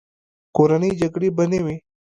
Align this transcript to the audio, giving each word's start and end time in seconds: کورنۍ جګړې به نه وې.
کورنۍ 0.55 0.91
جګړې 1.01 1.29
به 1.35 1.43
نه 1.51 1.59
وې. 1.65 1.75